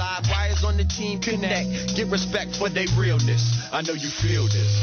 [0.00, 1.94] Live wires on the team connect.
[1.94, 3.68] Get respect for their realness.
[3.70, 4.80] I know you feel this.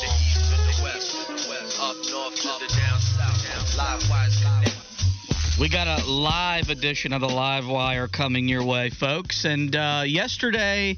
[0.00, 3.76] The east to the west, to the west, up north to the down south.
[3.76, 5.60] Live wires connect.
[5.60, 9.44] We got a live edition of the Live Wire coming your way, folks.
[9.44, 10.96] And uh, yesterday,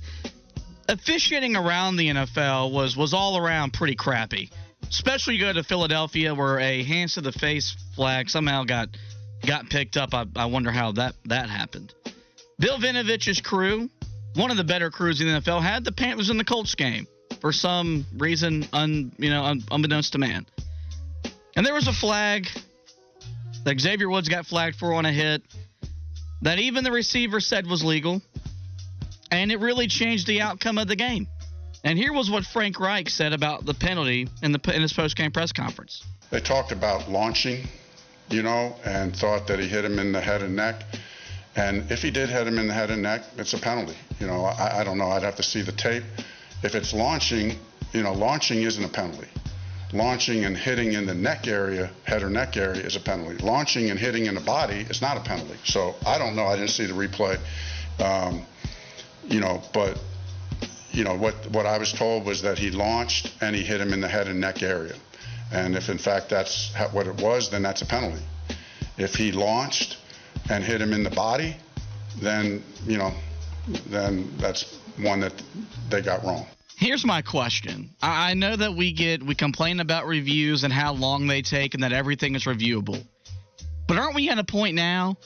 [0.89, 4.53] officiating around the NFL was was all around pretty crappy.
[4.89, 8.89] Especially you go to Philadelphia, where a hands to the face flag somehow got
[9.45, 10.15] got picked up.
[10.15, 11.93] I, I wonder how that that happened.
[12.59, 13.89] Bill Vinovich's crew,
[14.35, 17.07] one of the better crews in the NFL, had the Panthers in the Colts game
[17.41, 20.45] for some reason, un, you know, un, unbeknownst to man.
[21.57, 22.49] And there was a flag
[23.65, 25.43] that Xavier Woods got flagged for on a hit
[26.43, 28.23] that even the receiver said was legal,
[29.31, 31.27] and it really changed the outcome of the game.
[31.85, 35.31] And here was what Frank Reich said about the penalty in the in his post-game
[35.31, 36.05] press conference.
[36.31, 37.67] They talked about launching,
[38.31, 40.83] you know, and thought that he hit him in the head and neck.
[41.59, 43.97] And if he did hit him in the head and neck, it's a penalty.
[44.21, 45.09] You know, I, I don't know.
[45.09, 46.05] I'd have to see the tape.
[46.63, 47.59] If it's launching,
[47.93, 49.27] you know, launching isn't a penalty.
[49.93, 53.39] Launching and hitting in the neck area, head or neck area, is a penalty.
[53.39, 55.57] Launching and hitting in the body is not a penalty.
[55.65, 56.47] So I don't know.
[56.47, 57.41] I didn't see the replay.
[57.99, 58.47] Um,
[59.25, 59.99] you know, but
[60.93, 63.93] you know what what I was told was that he launched and he hit him
[63.93, 64.95] in the head and neck area.
[65.51, 68.23] And if in fact that's what it was, then that's a penalty.
[68.97, 69.97] If he launched
[70.51, 71.57] and hit him in the body,
[72.21, 73.13] then you know,
[73.87, 75.33] then that's one that
[75.91, 76.47] they got wrong.
[76.77, 77.91] Here's my question.
[78.01, 81.83] I know that we get we complain about reviews and how long they take and
[81.83, 83.05] that everything is reviewable.
[83.89, 85.17] But aren't we at a point now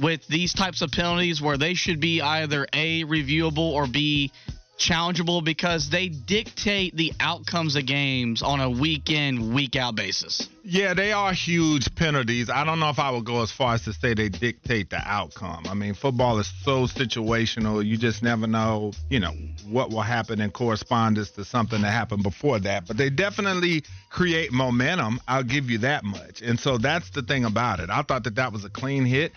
[0.00, 4.32] with these types of penalties where they should be either A reviewable or B
[4.82, 10.48] challengeable because they dictate the outcomes of games on a week in, week out basis?
[10.64, 12.50] Yeah, they are huge penalties.
[12.50, 15.00] I don't know if I would go as far as to say they dictate the
[15.04, 15.66] outcome.
[15.68, 17.84] I mean, football is so situational.
[17.84, 19.32] You just never know, you know,
[19.68, 22.86] what will happen in correspondence to something that happened before that.
[22.88, 25.20] But they definitely create momentum.
[25.28, 26.42] I'll give you that much.
[26.42, 27.88] And so that's the thing about it.
[27.88, 29.32] I thought that that was a clean hit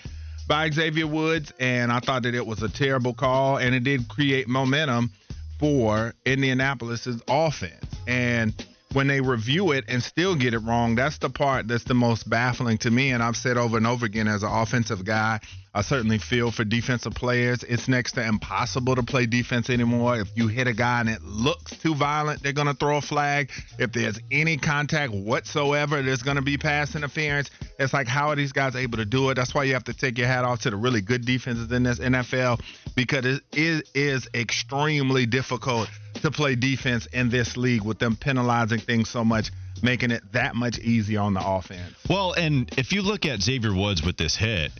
[0.48, 4.08] by Xavier Woods, and I thought that it was a terrible call, and it did
[4.08, 5.12] create momentum
[5.60, 7.86] for Indianapolis's offense.
[8.08, 8.54] And
[8.94, 12.30] when they review it and still get it wrong, that's the part that's the most
[12.30, 13.12] baffling to me.
[13.12, 15.40] And I've said over and over again as an offensive guy,
[15.76, 17.62] I certainly feel for defensive players.
[17.64, 20.18] It's next to impossible to play defense anymore.
[20.22, 23.02] If you hit a guy and it looks too violent, they're going to throw a
[23.02, 23.52] flag.
[23.78, 27.50] If there's any contact whatsoever, there's going to be pass interference.
[27.78, 29.34] It's like, how are these guys able to do it?
[29.34, 31.84] That's why you have to take your hat off to the really good defenses in
[31.84, 32.62] this NFL
[32.96, 35.90] because it is, is extremely difficult
[36.22, 39.52] to play defense in this league with them penalizing things so much,
[39.84, 41.96] making it that much easier on the offense.
[42.10, 44.72] Well, and if you look at Xavier Woods with this hit,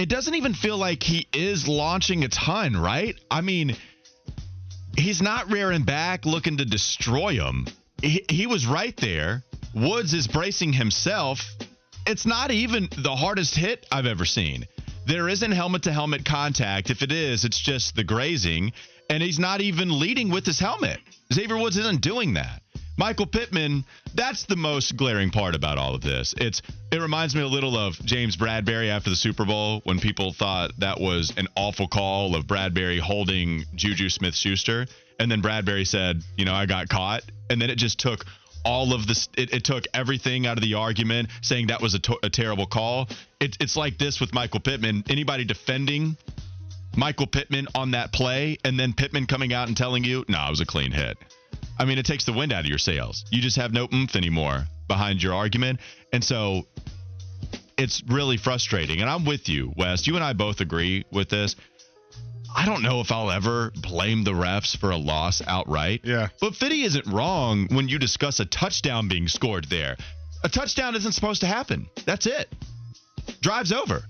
[0.00, 3.14] it doesn't even feel like he is launching a ton, right?
[3.30, 3.76] I mean,
[4.96, 7.66] he's not rearing back looking to destroy him.
[8.00, 9.44] He, he was right there.
[9.74, 11.40] Woods is bracing himself.
[12.06, 14.66] It's not even the hardest hit I've ever seen.
[15.06, 16.88] There isn't helmet to helmet contact.
[16.88, 18.72] If it is, it's just the grazing.
[19.10, 20.98] And he's not even leading with his helmet.
[21.30, 22.59] Xavier Woods isn't doing that.
[23.00, 26.34] Michael Pittman, that's the most glaring part about all of this.
[26.36, 26.60] It's
[26.92, 30.72] it reminds me a little of James Bradberry after the Super Bowl when people thought
[30.80, 34.86] that was an awful call of Bradberry holding Juju Smith-Schuster
[35.18, 38.26] and then Bradberry said, "You know, I got caught." And then it just took
[38.66, 42.00] all of this it, it took everything out of the argument saying that was a,
[42.00, 43.08] to- a terrible call.
[43.40, 45.04] It, it's like this with Michael Pittman.
[45.08, 46.18] Anybody defending
[46.94, 50.48] Michael Pittman on that play and then Pittman coming out and telling you, "No, nah,
[50.48, 51.16] it was a clean hit."
[51.80, 53.24] I mean, it takes the wind out of your sails.
[53.30, 55.80] You just have no oomph anymore behind your argument.
[56.12, 56.66] And so
[57.78, 59.00] it's really frustrating.
[59.00, 60.06] And I'm with you, Wes.
[60.06, 61.56] You and I both agree with this.
[62.54, 66.02] I don't know if I'll ever blame the refs for a loss outright.
[66.04, 66.28] Yeah.
[66.38, 69.96] But Fitty isn't wrong when you discuss a touchdown being scored there.
[70.44, 71.88] A touchdown isn't supposed to happen.
[72.04, 72.52] That's it.
[73.40, 74.02] Drive's over.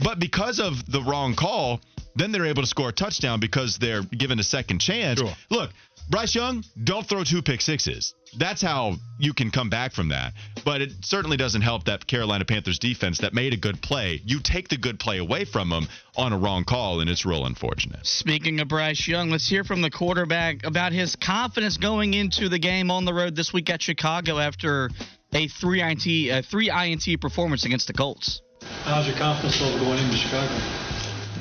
[0.00, 1.80] But because of the wrong call,
[2.16, 5.20] then they're able to score a touchdown because they're given a second chance.
[5.20, 5.32] Sure.
[5.50, 5.70] Look,
[6.10, 8.14] Bryce Young, don't throw two pick sixes.
[8.38, 10.32] That's how you can come back from that.
[10.64, 14.20] But it certainly doesn't help that Carolina Panthers defense that made a good play.
[14.24, 17.46] You take the good play away from them on a wrong call, and it's real
[17.46, 18.06] unfortunate.
[18.06, 22.58] Speaking of Bryce Young, let's hear from the quarterback about his confidence going into the
[22.58, 24.90] game on the road this week at Chicago after
[25.32, 28.42] a three INT a three INT performance against the Colts.
[28.84, 30.54] How's your confidence level going into Chicago?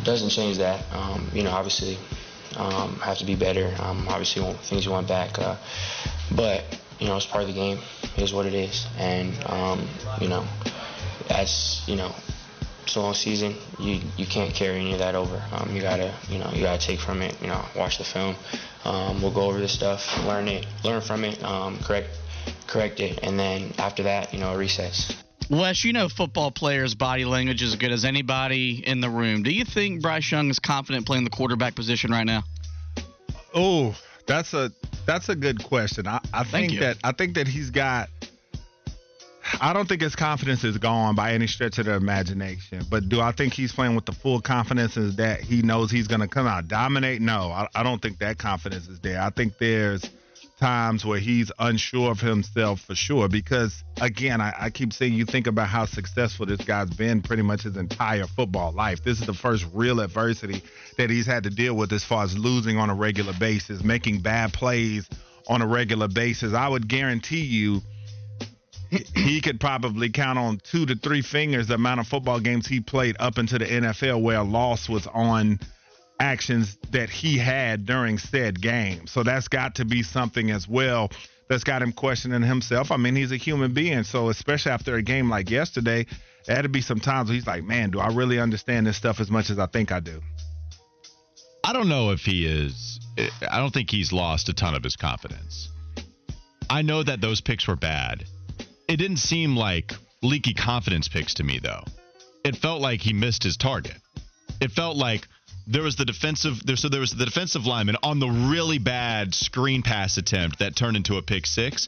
[0.03, 0.83] Doesn't change that.
[0.93, 1.97] Um, you know, obviously,
[2.57, 3.75] um, have to be better.
[3.80, 5.57] Um, obviously, things you want back, uh,
[6.36, 6.63] but
[7.00, 7.80] you know, it's part of the game.
[8.15, 9.88] It is what it is, and um,
[10.19, 10.45] you know,
[11.30, 12.13] as you know,
[12.83, 13.56] it's a long season.
[13.80, 15.42] You you can't carry any of that over.
[15.51, 17.36] Um, you gotta you know you gotta take from it.
[17.42, 18.36] You know, watch the film.
[18.83, 22.09] Um, we'll go over this stuff, learn it, learn from it, um, correct
[22.68, 25.15] correct it, and then after that, you know, resets.
[25.51, 29.44] Wes, you know football players' body language is as good as anybody in the room.
[29.44, 32.44] Do you think Bryce Young is confident playing the quarterback position right now?
[33.53, 33.94] Oh,
[34.25, 34.71] that's a
[35.06, 36.07] that's a good question.
[36.07, 38.07] I, I think that I think that he's got.
[39.59, 42.86] I don't think his confidence is gone by any stretch of the imagination.
[42.89, 46.07] But do I think he's playing with the full confidence is that he knows he's
[46.07, 47.21] going to come out dominate?
[47.21, 49.21] No, I, I don't think that confidence is there.
[49.21, 50.09] I think there's
[50.61, 53.27] times where he's unsure of himself for sure.
[53.27, 57.43] Because again, I, I keep saying you think about how successful this guy's been pretty
[57.43, 59.03] much his entire football life.
[59.03, 60.63] This is the first real adversity
[60.97, 64.21] that he's had to deal with as far as losing on a regular basis, making
[64.21, 65.09] bad plays
[65.49, 66.53] on a regular basis.
[66.53, 67.81] I would guarantee you
[69.15, 72.81] he could probably count on two to three fingers the amount of football games he
[72.81, 75.59] played up into the NFL where a loss was on
[76.21, 79.07] actions that he had during said game.
[79.07, 81.09] So that's got to be something as well
[81.50, 82.91] that's got him questioning himself.
[82.91, 84.03] I mean, he's a human being.
[84.03, 86.06] So especially after a game like yesterday,
[86.47, 89.50] to be some times he's like, man, do I really understand this stuff as much
[89.50, 90.21] as I think I do?
[91.63, 93.00] I don't know if he is.
[93.50, 95.69] I don't think he's lost a ton of his confidence.
[96.69, 98.23] I know that those picks were bad.
[98.88, 101.83] It didn't seem like leaky confidence picks to me, though.
[102.45, 103.97] It felt like he missed his target.
[104.62, 105.27] It felt like
[105.67, 109.33] there was the defensive there so there was the defensive lineman on the really bad
[109.33, 111.87] screen pass attempt that turned into a pick six.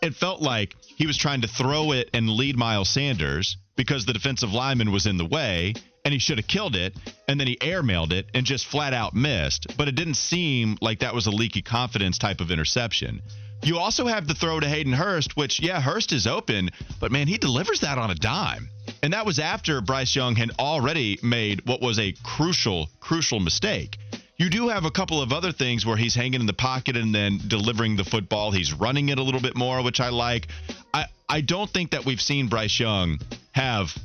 [0.00, 4.12] It felt like he was trying to throw it and lead Miles Sanders because the
[4.12, 5.74] defensive lineman was in the way
[6.04, 6.96] and he should have killed it
[7.26, 9.66] and then he airmailed it and just flat out missed.
[9.76, 13.20] But it didn't seem like that was a leaky confidence type of interception.
[13.62, 16.70] You also have the throw to Hayden Hurst, which, yeah, Hurst is open,
[17.00, 18.70] but man, he delivers that on a dime.
[19.02, 23.96] And that was after Bryce Young had already made what was a crucial, crucial mistake.
[24.36, 27.14] You do have a couple of other things where he's hanging in the pocket and
[27.14, 28.52] then delivering the football.
[28.52, 30.48] He's running it a little bit more, which I like.
[30.94, 33.18] I, I don't think that we've seen Bryce Young
[33.52, 33.96] have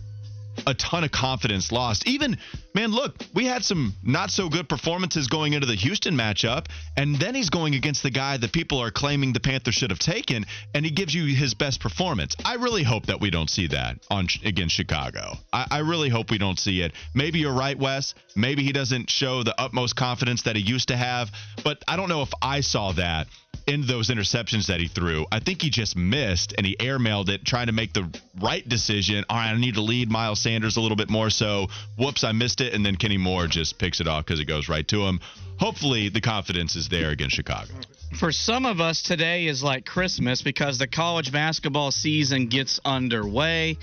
[0.66, 2.08] a ton of confidence lost.
[2.08, 2.38] Even,
[2.74, 6.68] man, look, we had some not so good performances going into the Houston matchup,
[6.98, 10.00] and then he's going against the guy that people are claiming the Panthers should have
[10.00, 12.36] taken, and he gives you his best performance.
[12.46, 15.34] I really hope that we don't see that on against Chicago.
[15.52, 16.94] I, I really hope we don't see it.
[17.14, 18.14] Maybe you're right, Wes.
[18.36, 21.32] Maybe he doesn't show the utmost confidence that he used to have,
[21.64, 23.28] but I don't know if I saw that
[23.66, 25.26] in those interceptions that he threw.
[25.32, 28.10] I think he just missed and he airmailed it, trying to make the
[28.42, 29.24] right decision.
[29.30, 31.30] All right, I need to lead Miles Sanders a little bit more.
[31.30, 31.68] So,
[31.98, 32.74] whoops, I missed it.
[32.74, 35.20] And then Kenny Moore just picks it off because it goes right to him.
[35.60, 37.72] Hopefully, the confidence is there against Chicago.
[38.20, 43.78] For some of us, today is like Christmas because the college basketball season gets underway.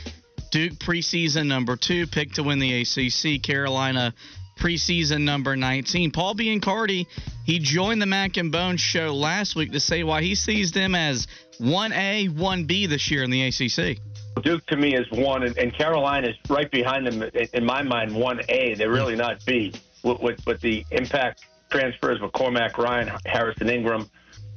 [0.51, 3.43] Duke preseason number two, picked to win the ACC.
[3.43, 4.15] Carolina
[4.61, 6.13] preseason number 19.
[6.13, 7.07] Paul Biancardi,
[7.45, 10.95] he joined the Mac and Bones show last week to say why he sees them
[10.95, 11.27] as
[11.61, 13.99] 1A, 1B this year in the ACC.
[14.43, 18.15] Duke to me is one, and, Carolina is right behind them in, in my mind.
[18.15, 19.75] One A, they're really not B.
[20.03, 24.09] With, with, with the impact transfers with Cormac Ryan, Harrison Ingram,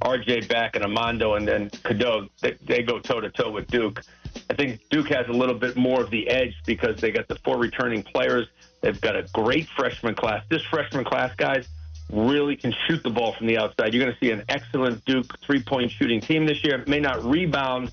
[0.01, 0.41] R.J.
[0.47, 4.01] Back, and Armando, and then Cadeau, they, they go toe to toe with Duke.
[4.49, 7.35] I think Duke has a little bit more of the edge because they got the
[7.43, 8.47] four returning players.
[8.83, 10.43] They've got a great freshman class.
[10.49, 11.67] This freshman class, guys,
[12.11, 13.93] really can shoot the ball from the outside.
[13.93, 16.81] You're going to see an excellent Duke three point shooting team this year.
[16.81, 17.91] It may not rebound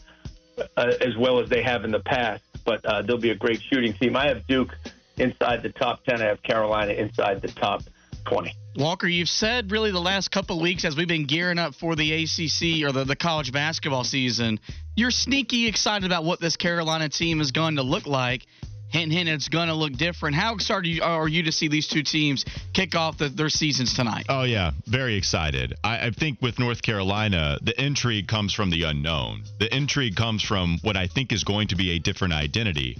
[0.58, 3.62] uh, as well as they have in the past, but uh, they'll be a great
[3.62, 4.16] shooting team.
[4.16, 4.76] I have Duke
[5.16, 6.20] inside the top 10.
[6.20, 7.82] I have Carolina inside the top
[8.24, 8.52] 20.
[8.76, 12.12] Walker, you've said really the last couple weeks as we've been gearing up for the
[12.24, 14.58] ACC or the, the college basketball season,
[14.96, 18.46] you're sneaky excited about what this Carolina team is going to look like.
[18.90, 20.34] Hint, hint, it's going to look different.
[20.34, 24.26] How excited are you to see these two teams kick off the, their seasons tonight?
[24.28, 24.72] Oh, yeah.
[24.86, 25.74] Very excited.
[25.84, 29.44] I, I think with North Carolina, the intrigue comes from the unknown.
[29.58, 32.98] The intrigue comes from what I think is going to be a different identity.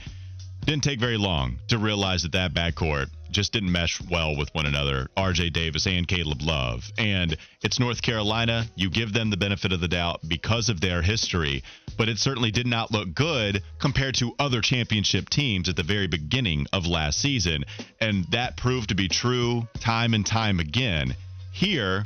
[0.65, 4.67] Didn't take very long to realize that that backcourt just didn't mesh well with one
[4.67, 6.91] another, RJ Davis and Caleb Love.
[6.99, 8.67] And it's North Carolina.
[8.75, 11.63] You give them the benefit of the doubt because of their history,
[11.97, 16.07] but it certainly did not look good compared to other championship teams at the very
[16.07, 17.65] beginning of last season.
[18.01, 21.15] And that proved to be true time and time again.
[21.53, 22.05] Here,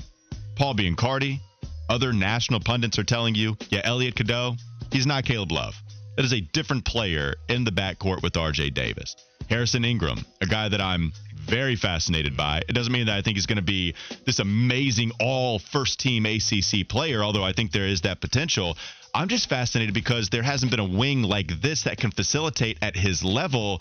[0.57, 1.41] Paul Biancardi,
[1.89, 4.57] other national pundits are telling you, yeah, Elliot Cadeau,
[4.91, 5.75] he's not Caleb Love.
[6.17, 9.17] That is a different player in the backcourt with RJ Davis.
[9.49, 12.63] Harrison Ingram, a guy that I'm very fascinated by.
[12.69, 13.95] It doesn't mean that I think he's going to be
[14.25, 18.77] this amazing all first team ACC player, although I think there is that potential.
[19.15, 22.97] I'm just fascinated because there hasn't been a wing like this that can facilitate at
[22.97, 23.81] his level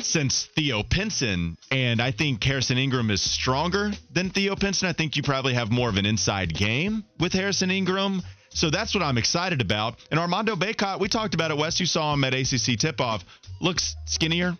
[0.00, 1.56] since Theo Pinson.
[1.70, 4.88] And I think Harrison Ingram is stronger than Theo Pinson.
[4.88, 8.22] I think you probably have more of an inside game with Harrison Ingram.
[8.54, 9.98] So that's what I'm excited about.
[10.10, 11.80] And Armando Bacot, we talked about it, Wes.
[11.80, 13.24] You saw him at ACC tip off.
[13.60, 14.56] Looks skinnier,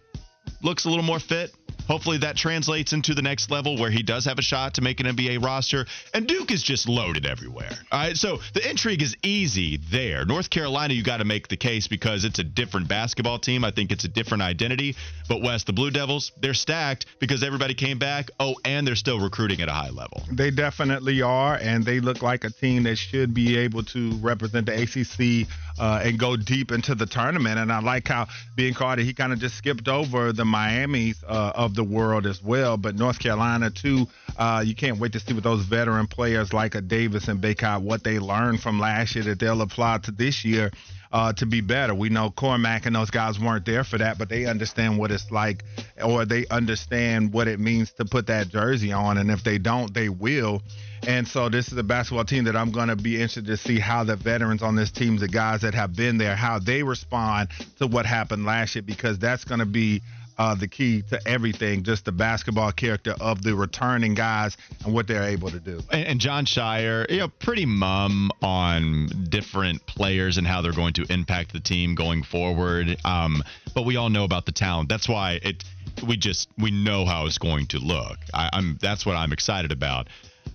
[0.63, 1.51] looks a little more fit.
[1.89, 5.01] Hopefully that translates into the next level where he does have a shot to make
[5.01, 5.87] an NBA roster.
[6.15, 7.71] And Duke is just loaded everywhere.
[7.91, 8.17] All right.
[8.17, 10.25] So the intrigue is easy there.
[10.25, 13.65] North Carolina, you got to make the case because it's a different basketball team.
[13.65, 14.97] I think it's a different identity.
[15.29, 18.31] But Wes, the Blue Devils, they're stacked because everybody came back.
[18.39, 20.23] Oh, and they're still recruiting at a high level.
[20.31, 21.57] They definitely are.
[21.57, 25.49] And they look like a team that should be able to represent the ACC
[25.79, 27.59] uh, and go deep into the tournament.
[27.59, 31.72] And I like how Biancardi, he kind of just skipped over the Miami's uh, of
[31.75, 32.77] the world as well.
[32.77, 36.75] But North Carolina, too, uh, you can't wait to see what those veteran players like
[36.75, 40.45] a Davis and Bacot, what they learned from last year that they'll apply to this
[40.45, 40.71] year.
[41.15, 41.95] Uh, to be better.
[41.95, 45.31] We know Cormac and those guys weren't there for that, but they understand what it's
[45.31, 45.63] like,
[46.03, 49.19] or they understand what it means to put that jersey on.
[49.19, 50.63] And if they don't, they will.
[51.07, 53.79] And so this is a basketball team that I'm going to be interested to see
[53.79, 57.51] how the veterans on this team, the guys that have been there, how they respond
[57.79, 60.01] to what happened last year, because that's going to be
[60.39, 65.07] uh, the key to everything, just the basketball character of the returning guys and what
[65.07, 65.81] they're able to do.
[65.91, 70.95] And, and Jon Scheyer, you know, pretty mum on different players and how they're going
[70.95, 72.97] to impact the team going forward.
[73.05, 73.43] Um,
[73.75, 74.89] but we all know about the talent.
[74.89, 75.65] That's why it.
[76.07, 78.19] We just we know how it's going to look.
[78.33, 80.09] I, I'm that's what I'm excited about.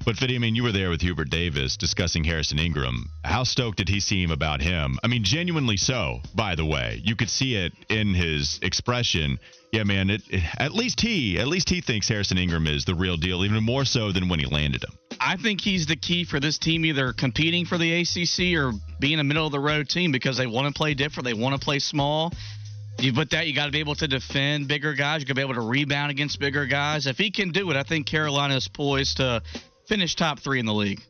[0.05, 3.09] But Fiddy, I mean, you were there with Hubert Davis discussing Harrison Ingram.
[3.25, 4.97] How stoked did he seem about him?
[5.03, 6.21] I mean, genuinely so.
[6.33, 9.37] By the way, you could see it in his expression.
[9.73, 10.09] Yeah, man.
[10.09, 13.43] It, it, at least he, at least he thinks Harrison Ingram is the real deal,
[13.43, 14.97] even more so than when he landed him.
[15.19, 19.19] I think he's the key for this team, either competing for the ACC or being
[19.19, 21.25] a middle of the road team because they want to play different.
[21.25, 22.31] They want to play small.
[22.99, 25.21] You put that, you got to be able to defend bigger guys.
[25.21, 27.05] You got to be able to rebound against bigger guys.
[27.05, 29.43] If he can do it, I think Carolina is poised to
[29.87, 31.07] finish top three in the league.